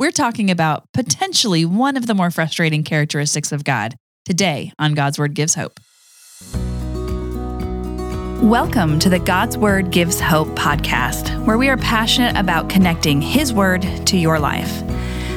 we're 0.00 0.10
talking 0.10 0.50
about 0.50 0.90
potentially 0.94 1.66
one 1.66 1.94
of 1.94 2.06
the 2.06 2.14
more 2.14 2.30
frustrating 2.30 2.82
characteristics 2.82 3.52
of 3.52 3.64
God 3.64 3.94
today 4.24 4.72
on 4.78 4.94
God's 4.94 5.18
Word 5.18 5.34
Gives 5.34 5.54
Hope. 5.54 5.78
Welcome 8.42 8.98
to 8.98 9.10
the 9.10 9.18
God's 9.22 9.58
Word 9.58 9.90
Gives 9.90 10.18
Hope 10.18 10.48
podcast, 10.56 11.44
where 11.44 11.58
we 11.58 11.68
are 11.68 11.76
passionate 11.76 12.34
about 12.38 12.70
connecting 12.70 13.20
His 13.20 13.52
Word 13.52 13.82
to 14.06 14.16
your 14.16 14.38
life. 14.38 14.80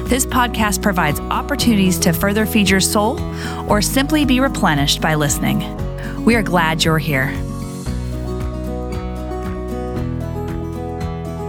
This 0.07 0.25
podcast 0.25 0.81
provides 0.81 1.19
opportunities 1.19 1.99
to 1.99 2.13
further 2.13 2.45
feed 2.45 2.69
your 2.69 2.79
soul 2.79 3.19
or 3.69 3.81
simply 3.81 4.23
be 4.23 4.39
replenished 4.39 5.01
by 5.01 5.15
listening. 5.15 6.23
We 6.23 6.35
are 6.35 6.43
glad 6.43 6.85
you're 6.85 6.99
here. 6.99 7.33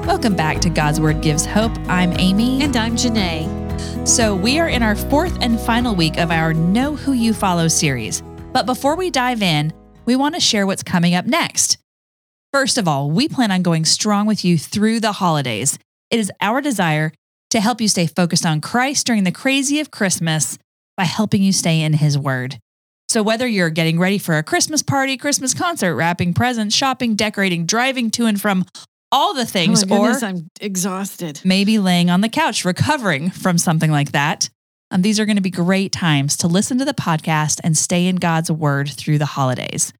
Welcome 0.07 0.37
back 0.37 0.61
to 0.61 0.69
God's 0.69 1.01
Word 1.01 1.23
Gives 1.23 1.47
Hope. 1.47 1.73
I'm 1.89 2.13
Amy. 2.21 2.63
And 2.63 2.77
I'm 2.77 2.95
Janae. 2.95 4.07
So, 4.07 4.37
we 4.37 4.59
are 4.59 4.69
in 4.69 4.83
our 4.83 4.95
fourth 4.95 5.35
and 5.41 5.59
final 5.59 5.95
week 5.95 6.19
of 6.19 6.31
our 6.31 6.53
Know 6.53 6.95
Who 6.95 7.15
You 7.15 7.33
Follow 7.33 7.69
series. 7.69 8.23
But 8.53 8.67
before 8.67 8.97
we 8.97 9.09
dive 9.09 9.41
in, 9.41 9.73
we 10.05 10.15
want 10.15 10.35
to 10.35 10.43
share 10.43 10.67
what's 10.67 10.83
coming 10.83 11.15
up 11.15 11.25
next. 11.25 11.79
First 12.53 12.77
of 12.77 12.87
all, 12.87 13.11
we 13.11 13.29
plan 13.29 13.51
on 13.51 13.63
going 13.63 13.87
strong 13.87 14.27
with 14.27 14.45
you 14.45 14.59
through 14.59 15.01
the 15.01 15.13
holidays. 15.13 15.79
It 16.11 16.21
is 16.21 16.31
our 16.39 16.61
desire 16.61 17.11
to 17.49 17.61
help 17.61 17.81
you 17.81 17.89
stay 17.89 18.07
focused 18.07 18.45
on 18.45 18.61
Christ 18.61 19.07
during 19.07 19.25
the 19.25 19.33
crazy 19.33 19.81
of 19.81 19.91
Christmas 19.91 20.59
by 20.99 21.05
helping 21.05 21.43
you 21.43 21.53
stay 21.53 21.81
in 21.81 21.95
His 21.95 22.19
Word. 22.19 22.59
So, 23.09 23.23
whether 23.23 23.47
you're 23.47 23.71
getting 23.71 23.99
ready 23.99 24.19
for 24.19 24.37
a 24.37 24.43
Christmas 24.43 24.83
party, 24.83 25.17
Christmas 25.17 25.55
concert, 25.55 25.95
wrapping 25.95 26.35
presents, 26.35 26.77
shopping, 26.77 27.15
decorating, 27.15 27.65
driving 27.65 28.11
to 28.11 28.27
and 28.27 28.39
from 28.39 28.67
all 29.15 29.33
the 29.33 29.47
things, 29.47 29.85
oh 29.85 29.87
goodness, 29.87 30.23
or 30.23 30.27
I'm 30.27 30.51
exhausted. 30.61 31.41
maybe 31.45 31.79
laying 31.79 32.11
on 32.11 32.21
the 32.21 32.29
couch 32.29 32.65
recovering 32.65 33.31
from 33.31 33.59
something 33.59 33.91
like 33.91 34.11
that, 34.11 34.51
um, 34.91 35.03
these 35.03 35.21
are 35.21 35.25
going 35.25 35.37
to 35.37 35.43
be 35.43 35.51
great 35.51 35.93
times 35.93 36.37
to 36.39 36.49
listen 36.49 36.79
to 36.79 36.85
the 36.85 36.93
podcast 36.93 37.61
and 37.63 37.79
stay 37.79 38.07
in 38.07 38.17
God's 38.17 38.51
Word 38.51 38.91
through 38.91 39.19
the 39.19 39.27
holidays. 39.27 39.93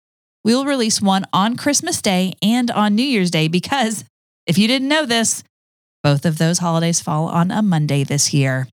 We 0.45 0.55
will 0.55 0.67
release 0.67 1.01
one 1.01 1.25
on 1.33 1.57
Christmas 1.57 2.03
Day 2.03 2.35
and 2.43 2.71
on 2.73 2.97
New 2.97 3.05
Year's 3.05 3.31
Day 3.31 3.47
because 3.47 4.05
if 4.47 4.59
you 4.59 4.67
didn't 4.67 4.89
know 4.89 5.07
this, 5.07 5.45
both 6.03 6.27
of 6.27 6.37
those 6.37 6.59
holidays 6.59 7.01
fall 7.01 7.29
on 7.29 7.51
a 7.51 7.63
Monday 7.63 8.05
this 8.05 8.35
year. 8.35 8.67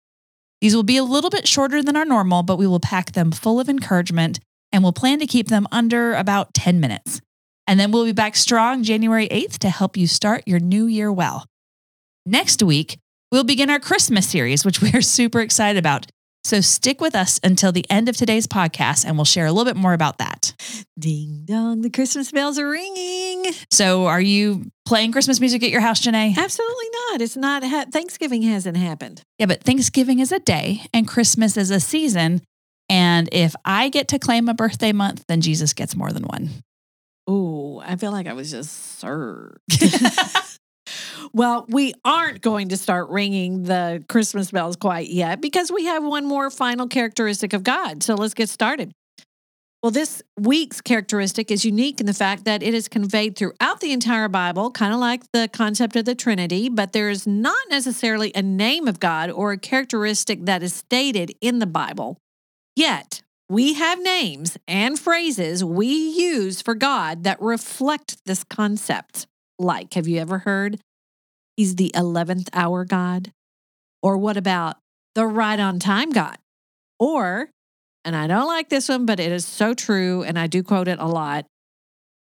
These 0.60 0.76
will 0.76 0.84
be 0.84 0.98
a 0.98 1.04
little 1.04 1.30
bit 1.30 1.48
shorter 1.48 1.82
than 1.82 1.96
our 1.96 2.06
normal, 2.06 2.44
but 2.44 2.58
we 2.58 2.68
will 2.68 2.80
pack 2.80 3.14
them 3.14 3.32
full 3.32 3.60
of 3.60 3.70
encouragement 3.70 4.40
and 4.72 4.84
we'll 4.84 4.92
plan 4.92 5.20
to 5.20 5.28
keep 5.28 5.48
them 5.48 5.68
under 5.72 6.14
about 6.14 6.54
10 6.54 6.80
minutes. 6.80 7.22
And 7.72 7.80
then 7.80 7.94
we'll 7.94 8.04
be 8.04 8.12
back 8.12 8.36
strong 8.36 8.84
January 8.84 9.30
8th 9.30 9.60
to 9.60 9.70
help 9.70 9.96
you 9.96 10.06
start 10.06 10.44
your 10.46 10.60
new 10.60 10.88
year 10.88 11.10
well. 11.10 11.46
Next 12.26 12.62
week, 12.62 12.98
we'll 13.32 13.46
begin 13.46 13.70
our 13.70 13.80
Christmas 13.80 14.28
series, 14.28 14.66
which 14.66 14.82
we 14.82 14.92
are 14.92 15.02
super 15.02 15.40
excited 15.40 15.80
about. 15.80 16.06
So 16.44 16.60
stick 16.60 17.00
with 17.00 17.16
us 17.16 17.40
until 17.46 17.72
the 17.72 17.86
end 17.90 18.10
of 18.10 18.18
today's 18.18 18.46
podcast, 18.46 19.06
and 19.06 19.16
we'll 19.16 19.24
share 19.24 19.46
a 19.46 19.54
little 19.54 19.72
bit 19.72 19.80
more 19.80 19.94
about 19.94 20.18
that. 20.18 20.54
Ding 21.00 21.44
dong, 21.46 21.80
the 21.80 21.90
Christmas 21.90 22.30
bells 22.30 22.60
are 22.60 22.68
ringing. 22.70 23.46
So, 23.72 24.06
are 24.06 24.20
you 24.20 24.70
playing 24.86 25.14
Christmas 25.14 25.40
music 25.40 25.64
at 25.64 25.70
your 25.70 25.80
house, 25.80 26.02
Janae? 26.02 26.36
Absolutely 26.36 26.88
not. 27.10 27.22
It's 27.22 27.38
not, 27.38 27.64
ha- 27.64 27.86
Thanksgiving 27.90 28.42
hasn't 28.42 28.76
happened. 28.76 29.22
Yeah, 29.40 29.46
but 29.46 29.64
Thanksgiving 29.64 30.20
is 30.20 30.34
a 30.34 30.40
day 30.40 30.82
and 30.94 31.08
Christmas 31.08 31.56
is 31.56 31.72
a 31.72 31.80
season. 31.80 32.42
And 32.90 33.30
if 33.32 33.56
I 33.64 33.88
get 33.88 34.10
to 34.10 34.20
claim 34.20 34.50
a 34.50 34.54
birthday 34.54 34.92
month, 34.92 35.24
then 35.30 35.40
Jesus 35.40 35.72
gets 35.72 35.96
more 35.96 36.12
than 36.12 36.24
one. 36.24 36.50
Oh, 37.34 37.82
I 37.86 37.96
feel 37.96 38.12
like 38.12 38.28
I 38.28 38.34
was 38.34 38.52
just 38.52 39.00
served. 39.00 39.58
well, 41.34 41.66
we 41.70 41.94
aren't 42.04 42.42
going 42.42 42.68
to 42.70 42.78
start 42.78 43.10
ringing 43.10 43.64
the 43.64 44.04
Christmas 44.10 44.52
bells 44.52 44.76
quite 44.76 45.08
yet 45.08 45.40
because 45.40 45.72
we 45.72 45.86
have 45.86 46.04
one 46.04 46.26
more 46.26 46.50
final 46.50 46.90
characteristic 46.90 47.54
of 47.54 47.64
God. 47.64 48.04
So 48.04 48.16
let's 48.16 48.34
get 48.34 48.50
started. 48.50 48.92
Well, 49.82 49.92
this 49.92 50.22
week's 50.38 50.82
characteristic 50.82 51.52
is 51.52 51.64
unique 51.64 52.02
in 52.02 52.06
the 52.06 52.14
fact 52.14 52.44
that 52.44 52.62
it 52.62 52.74
is 52.74 52.90
conveyed 52.90 53.38
throughout 53.38 53.80
the 53.80 53.94
entire 53.94 54.28
Bible, 54.28 54.70
kind 54.70 54.94
of 54.94 55.00
like 55.00 55.24
the 55.32 55.50
concept 55.54 55.96
of 55.96 56.04
the 56.04 56.16
Trinity, 56.16 56.68
but 56.68 56.92
there 56.92 57.10
is 57.10 57.26
not 57.26 57.70
necessarily 57.70 58.34
a 58.36 58.42
name 58.42 58.90
of 58.90 59.00
God 59.00 59.30
or 59.30 59.54
a 59.54 59.58
characteristic 59.58 60.44
that 60.48 60.62
is 60.62 60.74
stated 60.74 61.34
in 61.40 61.60
the 61.60 61.66
Bible. 61.66 62.18
Yet, 62.76 63.22
we 63.52 63.74
have 63.74 64.02
names 64.02 64.58
and 64.66 64.98
phrases 64.98 65.62
we 65.62 65.88
use 65.88 66.62
for 66.62 66.74
God 66.74 67.26
that 67.26 67.42
reflect 67.42 68.16
this 68.26 68.46
concept. 68.46 69.28
Like, 69.60 69.94
have 69.96 70.08
you 70.08 70.20
ever 70.20 70.38
heard 70.40 70.80
He's 71.58 71.76
the 71.76 71.92
11th 71.94 72.48
hour 72.54 72.86
God? 72.86 73.34
Or 74.02 74.18
what 74.18 74.38
about 74.38 74.78
the 75.16 75.28
right 75.28 75.60
on 75.60 75.80
time 75.80 76.12
God? 76.12 76.38
Or, 76.98 77.50
and 78.06 78.16
I 78.16 78.26
don't 78.26 78.48
like 78.48 78.70
this 78.70 78.88
one, 78.88 79.06
but 79.06 79.20
it 79.20 79.34
is 79.34 79.46
so 79.46 79.74
true, 79.74 80.24
and 80.24 80.40
I 80.40 80.48
do 80.48 80.64
quote 80.64 80.88
it 80.88 81.00
a 81.00 81.08
lot 81.08 81.46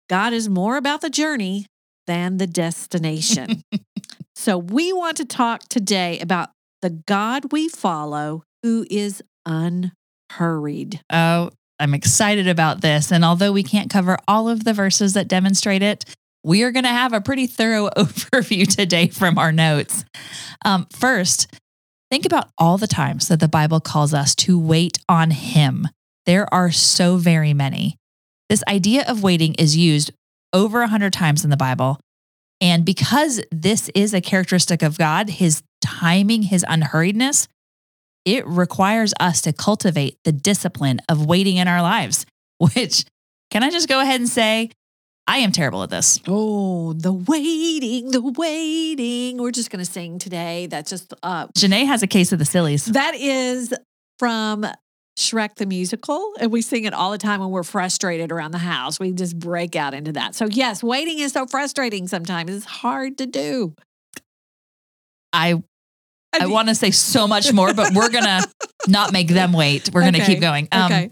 God 0.10 0.34
is 0.34 0.50
more 0.50 0.76
about 0.76 1.00
the 1.00 1.10
journey 1.10 1.66
than 2.08 2.40
the 2.40 2.48
destination. 2.48 3.64
so, 4.36 4.58
we 4.58 4.92
want 4.92 5.16
to 5.16 5.26
talk 5.26 5.62
today 5.70 6.20
about 6.20 6.50
the 6.82 6.90
God 6.90 7.54
we 7.54 7.70
follow 7.70 8.44
who 8.64 8.86
is 8.90 9.24
unhurried. 10.32 11.02
Oh, 11.12 11.50
I'm 11.80 11.94
excited 11.94 12.48
about 12.48 12.82
this. 12.82 13.12
And 13.12 13.26
although 13.26 13.52
we 13.52 13.64
can't 13.64 13.90
cover 13.90 14.18
all 14.28 14.50
of 14.50 14.64
the 14.64 14.74
verses 14.74 15.14
that 15.14 15.28
demonstrate 15.28 15.82
it, 15.82 16.06
we 16.44 16.64
are 16.64 16.72
going 16.72 16.84
to 16.84 16.90
have 16.90 17.14
a 17.14 17.22
pretty 17.22 17.48
thorough 17.48 17.90
overview 17.98 18.68
today 18.68 19.08
from 19.08 19.38
our 19.38 19.52
notes. 19.52 20.06
Um, 20.64 20.88
first, 20.92 21.48
think 22.10 22.26
about 22.26 22.50
all 22.58 22.78
the 22.78 22.88
times 22.88 23.28
that 23.28 23.40
the 23.40 23.48
Bible 23.48 23.80
calls 23.80 24.14
us 24.14 24.36
to 24.36 24.60
wait 24.60 25.00
on 25.10 25.32
Him. 25.32 25.88
There 26.26 26.52
are 26.54 26.72
so 26.72 27.18
very 27.18 27.54
many. 27.54 27.98
This 28.50 28.64
idea 28.68 29.04
of 29.08 29.24
waiting 29.24 29.56
is 29.56 29.78
used 29.78 30.12
over 30.54 30.82
a 30.82 30.88
hundred 30.88 31.14
times 31.14 31.44
in 31.44 31.50
the 31.50 31.58
Bible. 31.58 32.00
And 32.60 32.86
because 32.86 33.42
this 33.52 33.90
is 33.96 34.14
a 34.14 34.22
characteristic 34.22 34.84
of 34.84 34.98
God, 34.98 35.30
His 35.30 35.64
timing, 35.82 36.44
His 36.44 36.64
unhurriedness, 36.68 37.48
it 38.26 38.46
requires 38.48 39.14
us 39.20 39.42
to 39.42 39.54
cultivate 39.54 40.18
the 40.24 40.32
discipline 40.32 41.00
of 41.10 41.26
waiting 41.26 41.58
in 41.58 41.68
our 41.68 41.82
lives, 41.82 42.26
which 42.58 43.06
can 43.50 43.64
I 43.64 43.70
just 43.70 43.88
go 43.88 44.00
ahead 44.00 44.20
and 44.20 44.30
say, 44.30 44.70
I 45.28 45.38
am 45.38 45.52
terrible 45.52 45.84
at 45.84 45.90
this. 45.90 46.20
Oh, 46.28 46.94
the 46.94 47.14
waiting, 47.14 48.12
the 48.12 48.22
waiting. 48.22 49.38
We're 49.38 49.52
just 49.52 49.70
going 49.70 49.84
to 49.84 49.90
sing 49.90 50.20
today. 50.20 50.68
That's 50.68 50.90
just, 50.90 51.14
uh, 51.24 51.48
Janae 51.50 51.86
has 51.86 52.04
a 52.04 52.08
case 52.08 52.32
of 52.32 52.40
the 52.40 52.46
sillies. 52.46 52.86
that 52.86 53.16
is 53.16 53.74
from 54.18 54.66
Shrek 55.18 55.56
the 55.56 55.66
Musical. 55.66 56.34
And 56.40 56.52
we 56.52 56.62
sing 56.62 56.86
it 56.86 56.94
all 56.94 57.12
the 57.12 57.18
time 57.18 57.40
when 57.40 57.50
we're 57.50 57.64
frustrated 57.64 58.32
around 58.32 58.52
the 58.52 58.58
house. 58.58 59.00
We 59.00 59.12
just 59.12 59.38
break 59.38 59.76
out 59.76 59.94
into 59.94 60.12
that. 60.14 60.36
So, 60.36 60.48
yes, 60.48 60.84
waiting 60.84 61.20
is 61.20 61.34
so 61.34 61.46
frustrating 61.46 62.08
sometimes. 62.08 62.54
It's 62.54 62.66
hard 62.66 63.18
to 63.20 63.26
do. 63.26 63.76
I 65.34 65.62
I 66.34 66.48
want 66.48 66.70
to 66.70 66.76
say 66.76 66.92
so 66.92 67.28
much 67.28 67.52
more, 67.52 67.74
but 67.74 67.94
we're 67.94 68.10
going 68.10 68.24
to 68.26 68.48
not 68.88 69.12
make 69.12 69.28
them 69.28 69.54
wait. 69.54 69.90
We're 69.94 70.02
going 70.02 70.14
to 70.14 70.22
Okay, 70.22 70.34
keep 70.34 70.42
going. 70.42 70.68
Um, 70.72 70.92
okay. 70.92 71.12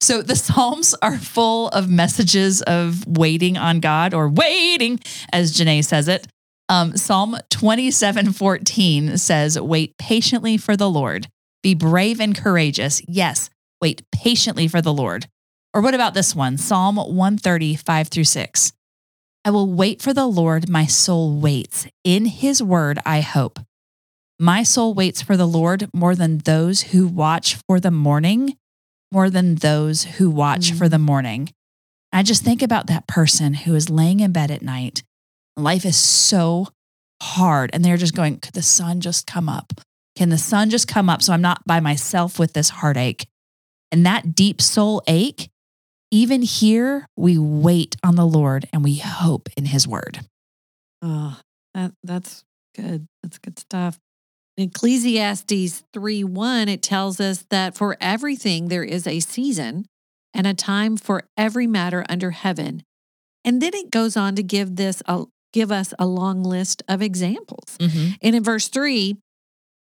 So 0.00 0.22
the 0.22 0.36
Psalms 0.36 0.94
are 1.02 1.16
full 1.16 1.68
of 1.68 1.88
messages 1.88 2.62
of 2.62 3.06
waiting 3.06 3.56
on 3.56 3.80
God 3.80 4.12
or 4.12 4.28
waiting, 4.28 5.00
as 5.32 5.52
Janae 5.56 5.84
says 5.84 6.08
it. 6.08 6.26
Um, 6.68 6.96
Psalm 6.96 7.36
27 7.50 8.32
14 8.32 9.16
says, 9.18 9.58
Wait 9.58 9.96
patiently 9.98 10.56
for 10.56 10.76
the 10.76 10.90
Lord. 10.90 11.28
Be 11.62 11.74
brave 11.74 12.20
and 12.20 12.36
courageous. 12.36 13.00
Yes, 13.08 13.50
wait 13.80 14.02
patiently 14.12 14.68
for 14.68 14.82
the 14.82 14.92
Lord. 14.92 15.26
Or 15.72 15.80
what 15.80 15.94
about 15.94 16.14
this 16.14 16.34
one? 16.34 16.56
Psalm 16.58 16.96
130, 16.96 17.76
5 17.76 18.08
through 18.08 18.24
6. 18.24 18.72
I 19.44 19.50
will 19.50 19.72
wait 19.72 20.02
for 20.02 20.12
the 20.12 20.26
Lord, 20.26 20.68
my 20.68 20.86
soul 20.86 21.38
waits. 21.38 21.86
In 22.02 22.24
his 22.26 22.62
word 22.62 22.98
I 23.06 23.20
hope. 23.20 23.60
My 24.38 24.62
soul 24.62 24.92
waits 24.94 25.22
for 25.22 25.36
the 25.36 25.46
Lord 25.46 25.88
more 25.94 26.14
than 26.14 26.38
those 26.38 26.82
who 26.92 27.06
watch 27.08 27.56
for 27.66 27.80
the 27.80 27.90
morning, 27.90 28.56
more 29.10 29.30
than 29.30 29.54
those 29.56 30.04
who 30.04 30.30
watch 30.30 30.72
Mm. 30.72 30.78
for 30.78 30.88
the 30.88 30.98
morning. 30.98 31.52
I 32.12 32.22
just 32.22 32.42
think 32.42 32.62
about 32.62 32.86
that 32.86 33.06
person 33.06 33.54
who 33.54 33.74
is 33.74 33.88
laying 33.90 34.20
in 34.20 34.32
bed 34.32 34.50
at 34.50 34.62
night. 34.62 35.02
Life 35.56 35.84
is 35.86 35.96
so 35.96 36.68
hard, 37.22 37.70
and 37.72 37.82
they're 37.84 37.96
just 37.96 38.14
going, 38.14 38.38
Could 38.40 38.52
the 38.54 38.62
sun 38.62 39.00
just 39.00 39.26
come 39.26 39.48
up? 39.48 39.72
Can 40.16 40.28
the 40.28 40.38
sun 40.38 40.70
just 40.70 40.86
come 40.88 41.08
up 41.08 41.22
so 41.22 41.32
I'm 41.32 41.42
not 41.42 41.64
by 41.66 41.80
myself 41.80 42.38
with 42.38 42.52
this 42.52 42.68
heartache? 42.70 43.26
And 43.90 44.04
that 44.04 44.34
deep 44.34 44.60
soul 44.60 45.02
ache, 45.06 45.48
even 46.10 46.42
here, 46.42 47.06
we 47.16 47.38
wait 47.38 47.96
on 48.04 48.16
the 48.16 48.26
Lord 48.26 48.68
and 48.72 48.84
we 48.84 48.96
hope 48.96 49.48
in 49.56 49.66
his 49.66 49.86
word. 49.88 50.20
Oh, 51.02 51.40
that 51.74 51.92
that's 52.02 52.44
good. 52.74 53.06
That's 53.22 53.38
good 53.38 53.58
stuff. 53.58 53.98
In 54.56 54.68
Ecclesiastes 54.68 55.84
3 55.92 56.24
1, 56.24 56.68
it 56.68 56.82
tells 56.82 57.20
us 57.20 57.44
that 57.50 57.76
for 57.76 57.96
everything 58.00 58.68
there 58.68 58.84
is 58.84 59.06
a 59.06 59.20
season 59.20 59.86
and 60.32 60.46
a 60.46 60.54
time 60.54 60.96
for 60.96 61.24
every 61.36 61.66
matter 61.66 62.04
under 62.08 62.30
heaven. 62.30 62.82
And 63.44 63.60
then 63.60 63.72
it 63.74 63.90
goes 63.90 64.16
on 64.16 64.34
to 64.36 64.42
give 64.42 64.76
this 64.76 65.02
a 65.06 65.24
give 65.52 65.70
us 65.72 65.94
a 65.98 66.06
long 66.06 66.42
list 66.42 66.82
of 66.88 67.00
examples. 67.00 67.78
Mm-hmm. 67.78 68.12
And 68.20 68.34
in 68.34 68.42
verse 68.42 68.68
3, 68.68 69.16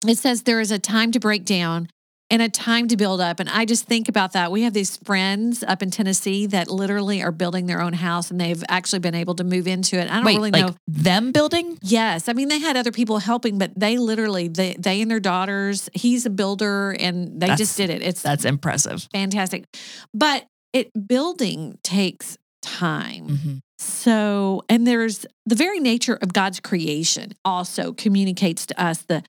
it 0.06 0.18
says 0.18 0.42
there 0.42 0.60
is 0.60 0.70
a 0.70 0.78
time 0.78 1.12
to 1.12 1.20
break 1.20 1.44
down 1.44 1.88
and 2.28 2.42
a 2.42 2.48
time 2.48 2.88
to 2.88 2.96
build 2.96 3.20
up. 3.20 3.38
And 3.38 3.48
I 3.48 3.64
just 3.64 3.84
think 3.86 4.08
about 4.08 4.32
that. 4.32 4.50
We 4.50 4.62
have 4.62 4.72
these 4.72 4.96
friends 4.98 5.62
up 5.62 5.82
in 5.82 5.90
Tennessee 5.92 6.46
that 6.46 6.68
literally 6.68 7.22
are 7.22 7.30
building 7.30 7.66
their 7.66 7.80
own 7.80 7.92
house 7.92 8.30
and 8.32 8.40
they've 8.40 8.62
actually 8.68 8.98
been 8.98 9.14
able 9.14 9.34
to 9.36 9.44
move 9.44 9.68
into 9.68 9.96
it. 9.98 10.10
I 10.10 10.16
don't 10.16 10.24
Wait, 10.24 10.36
really 10.36 10.50
like 10.50 10.66
know. 10.66 10.74
them 10.88 11.30
building? 11.30 11.78
Yes. 11.82 12.28
I 12.28 12.32
mean, 12.32 12.48
they 12.48 12.58
had 12.58 12.76
other 12.76 12.90
people 12.90 13.18
helping, 13.18 13.58
but 13.58 13.70
they 13.78 13.96
literally, 13.98 14.48
they, 14.48 14.74
they 14.78 15.00
and 15.02 15.10
their 15.10 15.20
daughters, 15.20 15.88
he's 15.94 16.26
a 16.26 16.30
builder 16.30 16.96
and 16.98 17.40
they 17.40 17.46
That's- 17.46 17.58
just 17.58 17.76
did 17.76 17.90
it. 17.90 18.02
It's 18.02 18.22
That's 18.22 18.44
impressive. 18.44 19.06
fantastic. 19.12 19.64
But 20.12 20.46
it 20.72 20.90
building 21.06 21.78
takes 21.84 22.36
time. 22.60 23.28
Mhm. 23.28 23.60
So, 23.78 24.62
and 24.68 24.86
there's 24.86 25.26
the 25.44 25.54
very 25.54 25.78
nature 25.80 26.14
of 26.20 26.32
God's 26.32 26.60
creation 26.60 27.32
also 27.44 27.92
communicates 27.92 28.66
to 28.66 28.82
us 28.82 29.02
the 29.02 29.22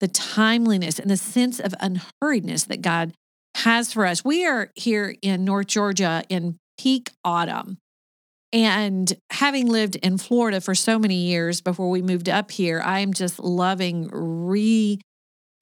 the 0.00 0.08
timeliness 0.08 0.98
and 0.98 1.10
the 1.10 1.16
sense 1.16 1.60
of 1.60 1.72
unhurriedness 1.80 2.66
that 2.66 2.82
God 2.82 3.12
has 3.56 3.92
for 3.92 4.06
us. 4.06 4.24
We 4.24 4.46
are 4.46 4.70
here 4.74 5.14
in 5.22 5.44
North 5.44 5.68
Georgia 5.68 6.22
in 6.28 6.56
peak 6.78 7.10
autumn. 7.24 7.78
And 8.52 9.12
having 9.30 9.66
lived 9.66 9.96
in 9.96 10.18
Florida 10.18 10.60
for 10.60 10.74
so 10.74 10.98
many 10.98 11.26
years 11.26 11.60
before 11.60 11.90
we 11.90 12.02
moved 12.02 12.28
up 12.28 12.50
here, 12.50 12.80
I 12.84 13.00
am 13.00 13.12
just 13.12 13.38
loving 13.40 14.08
re 14.12 15.00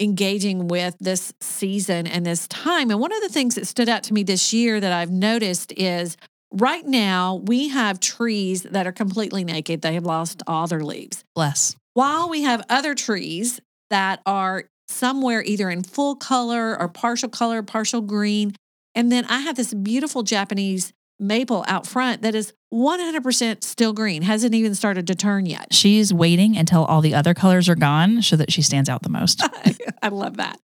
engaging 0.00 0.69
with 0.69 0.96
this 0.99 1.32
season 1.40 2.06
and 2.06 2.26
this 2.26 2.49
time. 2.49 2.90
And 2.90 2.99
one 2.99 3.12
of 3.12 3.23
the 3.23 3.29
things 3.29 3.55
that 3.55 3.67
stood 3.67 3.88
out 3.88 4.02
to 4.05 4.14
me 4.14 4.25
this 4.25 4.52
year 4.52 4.81
that 4.81 4.93
I've 4.93 5.11
noticed 5.11 5.73
is 5.76 6.17
right 6.52 6.84
now 6.84 7.37
we 7.46 7.69
have 7.69 8.00
trees 8.00 8.62
that 8.62 8.87
are 8.87 8.93
completely 8.93 9.44
naked. 9.44 9.81
They 9.81 9.94
have 9.94 10.05
lost 10.05 10.43
all 10.46 10.67
their 10.67 10.82
leaves. 10.82 11.25
Bless. 11.34 11.76
While 11.94 12.29
we 12.29 12.43
have 12.43 12.64
other 12.69 12.94
trees 12.94 13.61
that 13.92 14.22
are 14.24 14.64
somewhere 14.88 15.42
either 15.44 15.68
in 15.68 15.82
full 15.82 16.16
color 16.16 16.78
or 16.80 16.88
partial 16.88 17.28
color, 17.28 17.62
partial 17.62 18.00
green. 18.00 18.54
And 18.94 19.12
then 19.12 19.26
I 19.26 19.40
have 19.40 19.56
this 19.56 19.74
beautiful 19.74 20.22
Japanese 20.22 20.94
maple 21.20 21.62
out 21.68 21.86
front 21.86 22.22
that 22.22 22.34
is 22.34 22.54
100% 22.72 23.62
still 23.62 23.92
green, 23.92 24.22
hasn't 24.22 24.54
even 24.54 24.74
started 24.74 25.06
to 25.08 25.14
turn 25.14 25.44
yet. 25.44 25.74
She's 25.74 26.12
waiting 26.12 26.56
until 26.56 26.86
all 26.86 27.02
the 27.02 27.14
other 27.14 27.34
colors 27.34 27.68
are 27.68 27.74
gone 27.74 28.22
so 28.22 28.34
that 28.36 28.50
she 28.50 28.62
stands 28.62 28.88
out 28.88 29.02
the 29.02 29.10
most. 29.10 29.42
I 30.02 30.08
love 30.08 30.38
that. 30.38 30.58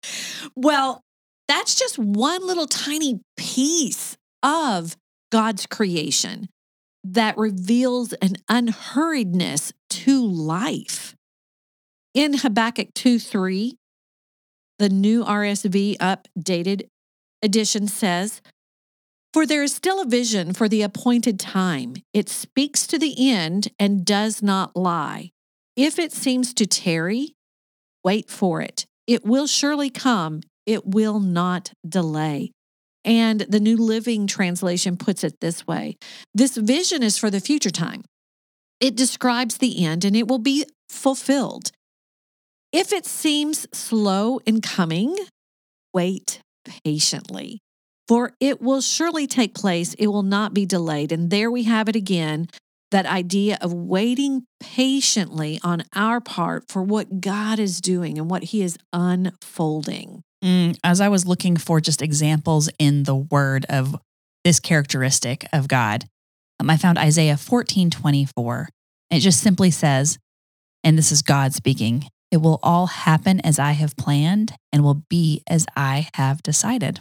Well, 0.55 1.03
that's 1.49 1.75
just 1.75 1.99
one 1.99 2.47
little 2.47 2.69
tiny 2.69 3.21
piece 3.37 4.17
of 4.45 4.97
God's 5.33 5.67
creation 5.67 6.49
that 7.03 7.37
reveals 7.37 8.13
an 8.15 8.37
unhurriedness 8.49 9.73
to 9.91 10.25
life. 10.25 11.16
In 12.17 12.39
Habakkuk 12.39 12.95
2 12.95 13.19
3, 13.19 13.77
the 14.79 14.89
new 14.89 15.23
RSV 15.23 15.99
updated 15.99 16.89
edition 17.43 17.89
says, 17.89 18.41
For 19.35 19.45
there 19.45 19.63
is 19.63 19.75
still 19.75 20.01
a 20.01 20.07
vision 20.07 20.55
for 20.55 20.67
the 20.67 20.81
appointed 20.81 21.39
time. 21.39 21.97
It 22.15 22.31
speaks 22.31 22.87
to 22.87 22.99
the 22.99 23.15
end 23.31 23.69
and 23.79 24.03
does 24.03 24.43
not 24.43 24.75
lie. 24.75 25.33
If 25.77 25.99
it 25.99 26.11
seems 26.11 26.55
to 26.55 26.67
tarry, 26.67 27.35
wait 28.03 28.31
for 28.31 28.63
it. 28.63 28.87
It 29.07 29.27
will 29.27 29.47
surely 29.47 29.91
come, 29.91 30.41
it 30.65 30.87
will 30.87 31.21
not 31.21 31.75
delay. 31.87 32.51
And 33.05 33.41
the 33.43 33.61
New 33.61 33.77
Living 33.77 34.27
Translation 34.27 34.97
puts 34.97 35.23
it 35.23 35.35
this 35.43 35.67
way 35.67 35.99
This 36.35 36.57
vision 36.57 37.03
is 37.03 37.19
for 37.19 37.29
the 37.29 37.41
future 37.41 37.69
time. 37.69 38.05
It 38.81 38.97
describes 38.97 39.59
the 39.59 39.85
end 39.85 40.03
and 40.07 40.17
it 40.17 40.29
will 40.29 40.39
be 40.39 40.65
fulfilled. 40.89 41.73
If 42.73 42.93
it 42.93 43.07
seems 43.07 43.67
slow 43.73 44.39
in 44.47 44.61
coming, 44.61 45.17
wait 45.95 46.41
patiently, 46.85 47.61
for 48.09 48.33
it 48.41 48.61
will 48.61 48.81
surely 48.81 49.27
take 49.27 49.55
place. 49.55 49.95
It 49.95 50.09
will 50.09 50.23
not 50.23 50.53
be 50.53 50.67
delayed. 50.67 51.13
And 51.13 51.31
there 51.31 51.51
we 51.51 51.65
have 51.65 51.89
it 51.89 51.97
again 51.97 52.49
that 52.91 53.07
idea 53.07 53.59
of 53.61 53.73
waiting 53.73 54.45
patiently 54.61 55.59
on 55.63 55.83
our 55.95 56.21
part 56.21 56.65
for 56.69 56.83
what 56.83 57.21
God 57.21 57.59
is 57.59 57.81
doing 57.81 58.19
and 58.19 58.31
what 58.31 58.45
He 58.45 58.63
is 58.63 58.79
unfolding. 58.93 60.23
Mm, 60.45 60.79
as 60.85 61.01
I 61.01 61.09
was 61.09 61.27
looking 61.27 61.57
for 61.57 61.81
just 61.81 62.03
examples 62.03 62.69
in 62.79 63.03
the 63.03 63.17
word 63.17 63.67
of 63.69 63.97
this 64.45 64.61
characteristic 64.61 65.47
of 65.53 65.67
God, 65.67 66.05
um, 66.61 66.71
I 66.71 66.77
found 66.77 66.99
Isaiah 66.99 67.37
14 67.37 67.91
24. 67.91 68.69
It 69.11 69.21
just 69.21 69.41
simply 69.41 69.71
says, 69.71 70.19
and 70.85 70.97
this 70.97 71.11
is 71.11 71.23
God 71.23 71.55
speaking, 71.55 72.09
it 72.31 72.39
will 72.39 72.59
all 72.63 72.87
happen 72.87 73.41
as 73.41 73.59
I 73.59 73.73
have 73.73 73.97
planned 73.97 74.55
and 74.73 74.83
will 74.83 75.03
be 75.09 75.43
as 75.49 75.67
I 75.77 76.09
have 76.15 76.43
decided. 76.43 77.01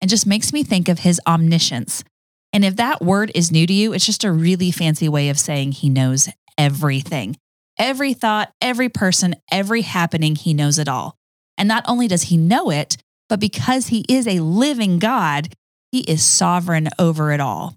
It 0.00 0.06
just 0.06 0.26
makes 0.26 0.52
me 0.52 0.62
think 0.62 0.88
of 0.88 1.00
his 1.00 1.20
omniscience. 1.26 2.04
And 2.52 2.64
if 2.64 2.76
that 2.76 3.02
word 3.02 3.30
is 3.34 3.52
new 3.52 3.66
to 3.66 3.72
you, 3.72 3.92
it's 3.92 4.06
just 4.06 4.24
a 4.24 4.32
really 4.32 4.70
fancy 4.70 5.08
way 5.08 5.28
of 5.28 5.38
saying 5.38 5.72
he 5.72 5.90
knows 5.90 6.28
everything. 6.56 7.36
Every 7.78 8.14
thought, 8.14 8.52
every 8.60 8.88
person, 8.88 9.34
every 9.50 9.82
happening, 9.82 10.36
he 10.36 10.54
knows 10.54 10.78
it 10.78 10.88
all. 10.88 11.16
And 11.58 11.68
not 11.68 11.84
only 11.86 12.08
does 12.08 12.24
he 12.24 12.36
know 12.36 12.70
it, 12.70 12.96
but 13.28 13.40
because 13.40 13.88
he 13.88 14.04
is 14.08 14.26
a 14.26 14.40
living 14.40 14.98
God, 14.98 15.52
he 15.90 16.00
is 16.00 16.24
sovereign 16.24 16.88
over 16.98 17.32
it 17.32 17.40
all. 17.40 17.76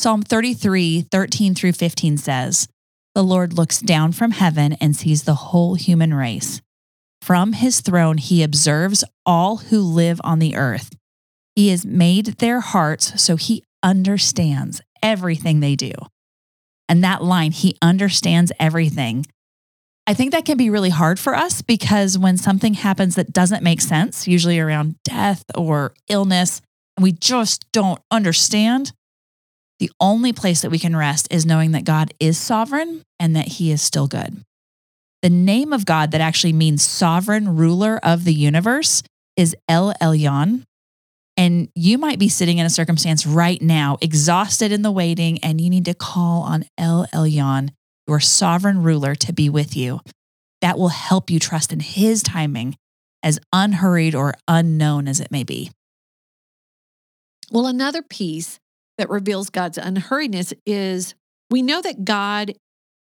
Psalm 0.00 0.22
33, 0.22 1.02
13 1.02 1.54
through 1.54 1.72
15 1.72 2.18
says, 2.18 2.68
The 3.14 3.22
Lord 3.22 3.52
looks 3.52 3.80
down 3.80 4.12
from 4.12 4.30
heaven 4.30 4.72
and 4.80 4.96
sees 4.96 5.24
the 5.24 5.34
whole 5.34 5.74
human 5.74 6.14
race. 6.14 6.62
From 7.20 7.52
his 7.52 7.80
throne, 7.80 8.18
he 8.18 8.42
observes 8.42 9.04
all 9.26 9.58
who 9.58 9.80
live 9.80 10.20
on 10.24 10.38
the 10.38 10.56
earth. 10.56 10.96
He 11.54 11.68
has 11.68 11.84
made 11.84 12.38
their 12.38 12.60
hearts 12.60 13.22
so 13.22 13.36
he 13.36 13.64
understands 13.82 14.80
everything 15.02 15.60
they 15.60 15.76
do. 15.76 15.92
And 16.88 17.04
that 17.04 17.22
line, 17.22 17.52
he 17.52 17.76
understands 17.82 18.50
everything. 18.58 19.26
I 20.06 20.14
think 20.14 20.32
that 20.32 20.44
can 20.44 20.56
be 20.56 20.70
really 20.70 20.90
hard 20.90 21.20
for 21.20 21.34
us 21.34 21.62
because 21.62 22.18
when 22.18 22.36
something 22.36 22.74
happens 22.74 23.14
that 23.14 23.32
doesn't 23.32 23.62
make 23.62 23.80
sense, 23.80 24.26
usually 24.26 24.58
around 24.58 24.96
death 25.04 25.44
or 25.54 25.94
illness, 26.08 26.60
and 26.96 27.04
we 27.04 27.12
just 27.12 27.70
don't 27.72 28.00
understand, 28.10 28.92
the 29.82 29.90
only 29.98 30.32
place 30.32 30.62
that 30.62 30.70
we 30.70 30.78
can 30.78 30.94
rest 30.94 31.26
is 31.28 31.44
knowing 31.44 31.72
that 31.72 31.82
God 31.82 32.14
is 32.20 32.38
sovereign 32.38 33.02
and 33.18 33.34
that 33.34 33.48
he 33.48 33.72
is 33.72 33.82
still 33.82 34.06
good. 34.06 34.40
The 35.22 35.28
name 35.28 35.72
of 35.72 35.86
God 35.86 36.12
that 36.12 36.20
actually 36.20 36.52
means 36.52 36.84
sovereign 36.84 37.56
ruler 37.56 37.98
of 38.00 38.22
the 38.22 38.32
universe 38.32 39.02
is 39.36 39.56
El 39.68 39.92
Elyon. 39.94 40.62
And 41.36 41.68
you 41.74 41.98
might 41.98 42.20
be 42.20 42.28
sitting 42.28 42.58
in 42.58 42.66
a 42.66 42.70
circumstance 42.70 43.26
right 43.26 43.60
now, 43.60 43.98
exhausted 44.00 44.70
in 44.70 44.82
the 44.82 44.92
waiting, 44.92 45.42
and 45.42 45.60
you 45.60 45.68
need 45.68 45.86
to 45.86 45.94
call 45.94 46.42
on 46.42 46.64
El 46.78 47.08
Elyon, 47.12 47.70
your 48.06 48.20
sovereign 48.20 48.84
ruler, 48.84 49.16
to 49.16 49.32
be 49.32 49.48
with 49.48 49.76
you. 49.76 49.98
That 50.60 50.78
will 50.78 50.90
help 50.90 51.28
you 51.28 51.40
trust 51.40 51.72
in 51.72 51.80
his 51.80 52.22
timing, 52.22 52.76
as 53.20 53.40
unhurried 53.52 54.14
or 54.14 54.34
unknown 54.46 55.08
as 55.08 55.18
it 55.18 55.32
may 55.32 55.42
be. 55.42 55.72
Well, 57.50 57.66
another 57.66 58.02
piece 58.02 58.60
that 59.02 59.10
reveals 59.10 59.50
God's 59.50 59.78
unhurriedness 59.78 60.52
is 60.64 61.16
we 61.50 61.60
know 61.60 61.82
that 61.82 62.04
God 62.04 62.52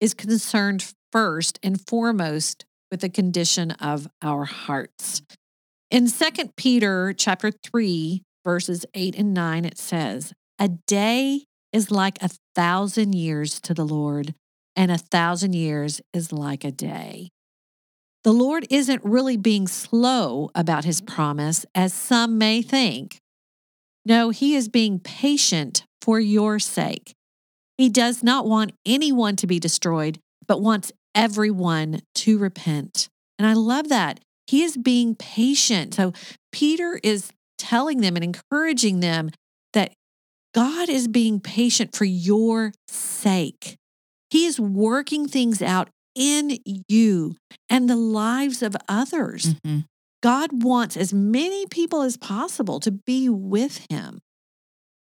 is 0.01 0.15
concerned 0.15 0.93
first 1.13 1.61
and 1.63 1.81
foremost 1.87 2.65
with 2.91 3.03
the 3.03 3.09
condition 3.09 3.71
of 3.71 4.09
our 4.21 4.45
hearts. 4.47 5.23
In 5.93 6.09
2 6.09 6.51
Peter 6.57 7.13
chapter 7.13 7.53
3 7.53 8.21
verses 8.45 8.85
8 8.95 9.15
and 9.15 9.33
9 9.33 9.65
it 9.65 9.79
says, 9.79 10.33
"A 10.59 10.71
day 10.89 11.45
is 11.73 11.93
like 11.93 12.21
a 12.21 12.31
thousand 12.57 13.15
years 13.15 13.61
to 13.61 13.73
the 13.73 13.87
Lord, 13.87 14.35
and 14.75 14.91
a 14.91 14.99
thousand 14.99 15.55
years 15.55 16.01
is 16.13 16.33
like 16.33 16.65
a 16.65 16.73
day." 16.73 17.29
The 18.25 18.33
Lord 18.33 18.67
isn't 18.71 19.05
really 19.05 19.37
being 19.37 19.69
slow 19.69 20.51
about 20.53 20.85
his 20.85 21.01
promise 21.01 21.65
as 21.77 21.95
some 21.95 22.39
may 22.39 22.61
think. 22.61 23.21
No, 24.07 24.31
he 24.31 24.55
is 24.55 24.69
being 24.69 25.01
patient 25.01 25.85
for 26.01 26.21
your 26.21 26.59
sake. 26.61 27.13
He 27.77 27.89
does 27.89 28.23
not 28.23 28.47
want 28.47 28.73
anyone 28.87 29.37
to 29.37 29.47
be 29.47 29.59
destroyed, 29.59 30.19
but 30.47 30.63
wants 30.63 30.93
everyone 31.15 32.01
to 32.15 32.39
repent. 32.39 33.09
And 33.39 33.47
I 33.47 33.53
love 33.53 33.89
that. 33.89 34.21
He 34.47 34.63
is 34.63 34.77
being 34.77 35.17
patient. 35.17 35.95
So 35.95 36.13
Peter 36.53 37.01
is 37.03 37.31
telling 37.59 38.01
them 38.01 38.15
and 38.17 38.25
encouraging 38.25 39.01
them 39.01 39.31
that 39.73 39.93
God 40.55 40.89
is 40.89 41.09
being 41.09 41.41
patient 41.41 41.95
for 41.95 42.05
your 42.05 42.73
sake. 42.89 43.77
He 44.31 44.47
is 44.47 44.61
working 44.61 45.27
things 45.27 45.61
out 45.61 45.91
in 46.15 46.59
you 46.89 47.37
and 47.69 47.91
the 47.91 47.97
lives 47.97 48.63
of 48.63 48.77
others. 48.89 49.55
Mhm. 49.67 49.85
God 50.27 50.65
wants 50.65 50.97
as 50.97 51.15
many 51.15 51.67
people 51.67 52.03
as 52.03 52.17
possible 52.17 52.81
to 52.81 52.91
be 52.91 53.29
with 53.29 53.87
him. 53.89 54.19